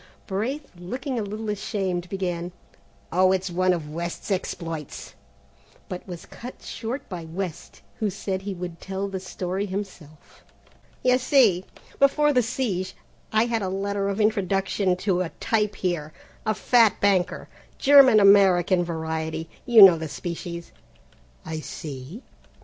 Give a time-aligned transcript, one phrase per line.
[0.25, 2.51] Braith, looking a little ashamed, began,
[3.11, 5.13] "Oh, it's one of West's exploits,"
[5.87, 10.43] but was cut short by West, who said he would tell the story himself.
[11.03, 11.65] "You see,
[11.99, 12.95] before the siege,
[13.31, 16.13] I had a letter of introduction to a 'type' here,
[16.47, 17.47] a fat banker,
[17.77, 19.51] German American variety.
[19.67, 20.71] You know the species,
[21.45, 22.23] I see.